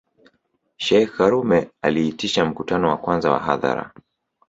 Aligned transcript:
Sheikh 0.77 1.13
karume 1.17 1.69
aliitisha 1.81 2.45
mkutano 2.45 2.89
wa 2.89 2.97
kwanza 2.97 3.31
wa 3.31 3.39
hadhara 3.39 3.91